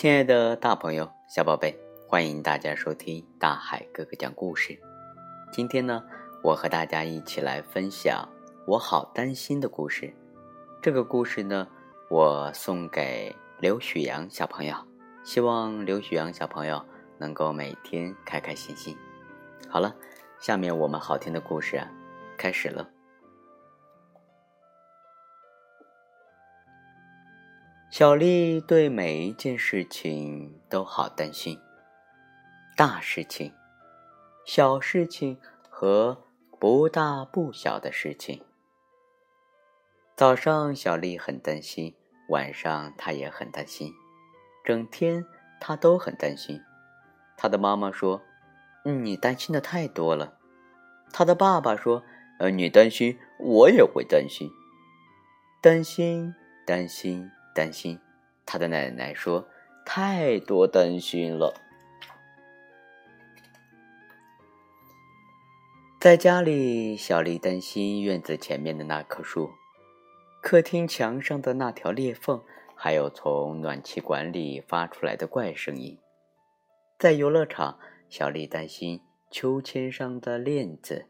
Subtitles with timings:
[0.00, 4.80] 亲爱的大朋友、小宝贝，欢迎大家收听大海哥哥讲故事。
[5.52, 6.02] 今天呢，
[6.42, 8.26] 我和大家一起来分享
[8.66, 10.10] 我好担心的故事。
[10.80, 11.68] 这个故事呢，
[12.08, 14.74] 我送给刘许阳小朋友，
[15.22, 16.82] 希望刘许阳小朋友
[17.18, 18.96] 能够每天开开心心。
[19.68, 19.94] 好了，
[20.40, 21.86] 下面我们好听的故事啊，
[22.38, 22.88] 开始了。
[27.90, 31.58] 小丽对每一件事情都好担心，
[32.76, 33.52] 大事情、
[34.46, 35.36] 小事情
[35.68, 36.22] 和
[36.60, 38.44] 不大不小的事情。
[40.14, 41.92] 早上，小丽很担心；
[42.28, 43.92] 晚上，她也很担心，
[44.64, 45.26] 整天
[45.60, 46.60] 她都很担心。
[47.36, 48.22] 她的妈妈说
[48.86, 50.38] ：“嗯，你担心的太多了。”
[51.12, 52.04] 她的爸爸说
[52.38, 54.48] ：“呃，你担心，我也会担心，
[55.60, 56.32] 担心，
[56.64, 57.98] 担心。”担心，
[58.46, 59.48] 他的奶奶说
[59.84, 61.54] ：“太多担心了。”
[66.00, 69.50] 在家里，小丽担心院子前面的那棵树，
[70.40, 72.42] 客厅墙上的那条裂缝，
[72.74, 75.98] 还有从暖气管里发出来的怪声音。
[76.98, 77.78] 在游乐场，
[78.08, 81.04] 小丽担心秋千上的链子、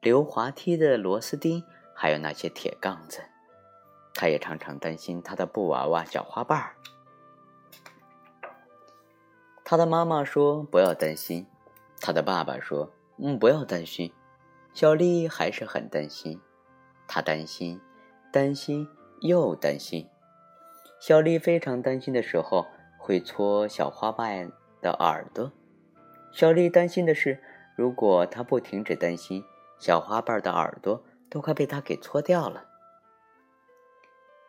[0.00, 1.62] 溜滑梯的螺丝钉，
[1.94, 3.22] 还有那些铁杠子。
[4.14, 6.76] 他也常常担心他的布娃娃小花瓣儿。
[9.64, 11.46] 他的妈妈说：“不要担心。”
[12.00, 14.12] 他的爸爸说：“嗯，不要担心。”
[14.74, 16.40] 小丽还是很担心，
[17.06, 17.80] 她担心，
[18.32, 18.88] 担心
[19.20, 20.08] 又担心。
[21.00, 22.66] 小丽非常担心的时候，
[22.98, 25.52] 会搓小花瓣的耳朵。
[26.32, 27.40] 小丽担心的是，
[27.76, 29.44] 如果她不停止担心，
[29.78, 32.64] 小花瓣的耳朵都快被她给搓掉了。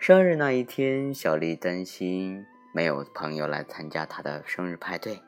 [0.08, 5.20] 生日那一天，小丽担心没有朋友来参加她的生日派对。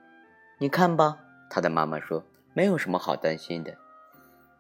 [0.60, 1.18] 你看吧，
[1.50, 3.76] 她的妈妈说，没有什么好担心的。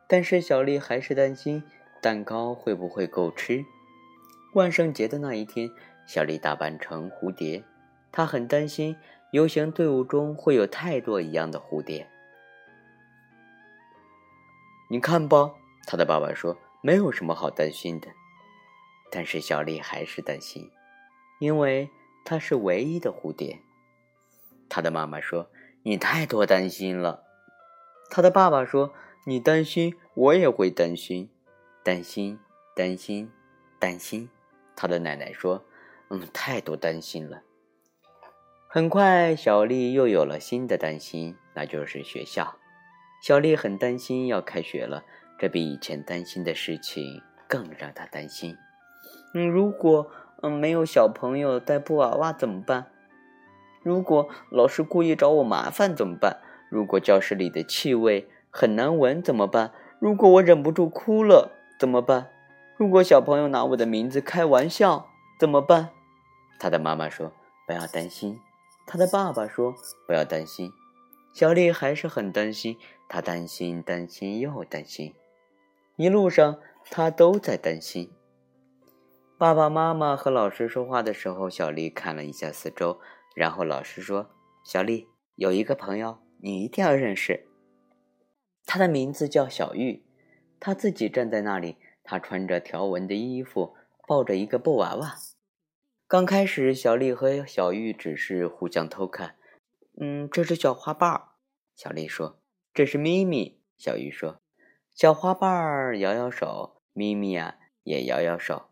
[0.07, 1.63] 但是小丽还是担心
[2.01, 3.63] 蛋糕会不会够吃。
[4.55, 5.69] 万圣节的那一天，
[6.07, 7.63] 小丽打扮成蝴蝶，
[8.11, 8.97] 她很担心
[9.29, 12.09] 游行队伍中会有太多一样的蝴蝶。
[14.89, 15.51] 你看吧，
[15.85, 18.07] 她的爸爸说，没有什么好担心的。
[19.09, 20.69] 但是小丽还是担心，
[21.39, 21.89] 因为
[22.25, 23.59] 她是唯一的蝴蝶。
[24.69, 25.49] 她的妈妈说
[25.83, 27.23] ：“你太多担心了。”
[28.11, 28.93] 她的爸爸说
[29.25, 31.29] ：“你担心，我也会担心，
[31.83, 32.39] 担心，
[32.75, 33.31] 担心，
[33.79, 34.29] 担心。”
[34.75, 35.65] 她的奶奶说
[36.09, 37.43] ：“嗯，太多担心了。”
[38.69, 42.57] 很快，小丽又有了新的担心，那就是学校。
[43.23, 45.03] 小丽很担心要开学了，
[45.39, 48.55] 这比以前担心的事情更让她担心。
[49.33, 50.09] 嗯，如果
[50.41, 52.87] 嗯没有小朋友带布娃娃怎么办？
[53.83, 56.37] 如果老师故意找我麻烦怎么办？
[56.69, 59.71] 如果教室里的气味很难闻怎么办？
[59.99, 62.29] 如果我忍不住哭了怎么办？
[62.75, 65.07] 如果小朋友拿我的名字开玩笑
[65.39, 65.89] 怎么办？
[66.59, 67.31] 他的妈妈说
[67.65, 68.39] 不要担心，
[68.85, 69.73] 他的爸爸说
[70.05, 70.71] 不要担心，
[71.33, 72.77] 小丽还是很担心，
[73.07, 75.13] 她担心担心又担心，
[75.95, 76.57] 一路上
[76.89, 78.11] 她都在担心。
[79.39, 82.99] 爸爸妈妈和老师说话的时候，小丽看了一下四周，
[83.35, 84.31] 然后老师说
[84.65, 87.47] ：“小丽有一个朋友，你一定要认识。
[88.65, 90.03] 他的名字叫小玉，
[90.59, 93.75] 他自己站在那里，他穿着条纹的衣服，
[94.07, 95.13] 抱着一个布娃娃。
[96.07, 99.35] 刚开始，小丽和小玉只是互相偷看。
[100.01, 101.27] 嗯，这是小花瓣儿，
[101.75, 102.39] 小丽说
[102.73, 104.41] ：“这是咪咪。”小玉说
[104.95, 108.69] ：“小花瓣儿摇摇手，咪咪啊也摇摇手。”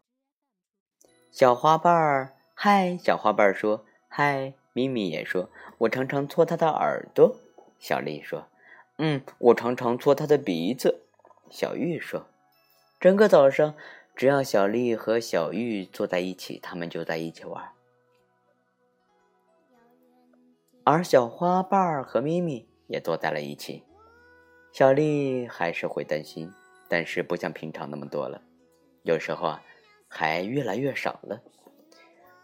[1.36, 2.98] 小花瓣儿，嗨！
[2.98, 7.36] 小花瓣儿说：“嗨。”咪咪也说：“我常常搓它的耳朵。”
[7.78, 8.48] 小丽说
[9.00, 11.02] ：“嗯，我常常搓它的鼻子。”
[11.52, 12.28] 小玉说
[13.02, 13.76] ：“整个早上，
[14.16, 17.62] 只要小丽和小玉坐在一起，他们就在一起玩。”
[20.86, 23.84] 而小花瓣儿和咪咪也坐在了一起。
[24.72, 26.50] 小丽还是会担心，
[26.88, 28.42] 但是不像平常那么多了。
[29.04, 29.62] 有时候啊。
[30.18, 31.42] 还越来越少了。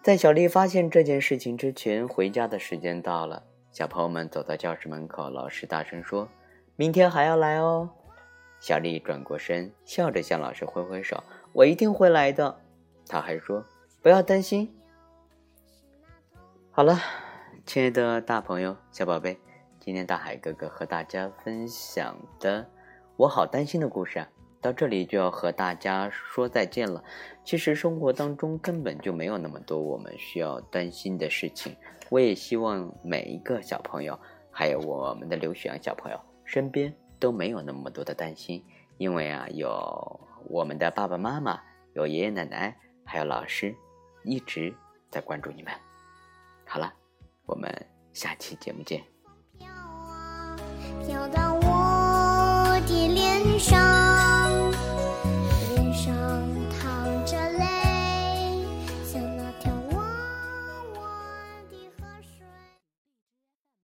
[0.03, 3.44] 在小丽发现这件事情之前，回家的时间到了。
[3.71, 6.27] 小朋友们走到教室门口，老师大声说
[6.75, 7.89] ：“明天还要来哦。”
[8.59, 11.23] 小丽转过身，笑着向老师挥挥手
[11.53, 12.59] ：“我一定会来的。”
[13.07, 13.63] 他还说
[14.03, 14.75] ：“不要担心。”
[16.71, 17.00] 好了，
[17.65, 19.39] 亲爱的大朋友、小宝贝，
[19.79, 22.69] 今天大海哥哥和大家分享的
[23.15, 24.29] 我好担心的故事啊，
[24.62, 27.04] 到这里就要和大家说再见了。
[27.44, 31.75] 其实生活当中根本就没有那么多我们需要担心的事情。
[32.10, 34.19] 我也希望每一个小朋友，
[34.52, 38.63] 还有我们的刘雪阳小朋友身边都没有那么多的担心，
[38.98, 41.60] 因为啊，有我们的爸爸妈妈，
[41.94, 43.74] 有爷爷奶奶，还有老师，
[44.24, 44.74] 一直
[45.10, 45.74] 在关注你们。
[46.66, 46.94] 好了，
[47.46, 47.74] 我们
[48.14, 49.02] 下期节目见。
[49.57, 50.56] 飘啊
[51.06, 51.81] 飘到我